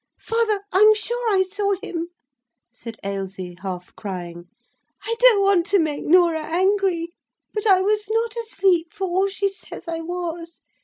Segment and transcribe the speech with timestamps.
[0.19, 0.63] "Father!
[0.71, 2.07] I'm sure I saw him,"
[2.73, 4.45] said Ailsie, half crying.
[5.03, 7.13] "I don't want to make Norah angry;
[7.53, 10.61] but I was not asleep, for all she says I was.